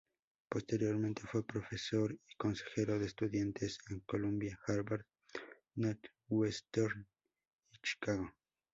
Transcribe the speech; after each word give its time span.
Posteriormente, 0.49 1.21
fue 1.31 1.45
profesor 1.45 2.11
y 2.13 2.35
consejero 2.35 2.97
de 2.97 3.05
estudiantes 3.05 3.77
en 3.91 3.99
Columbia, 3.99 4.59
Harvard, 4.65 5.05
Northwestern 5.75 7.05
y 7.71 7.77
Chicago. 7.83 8.33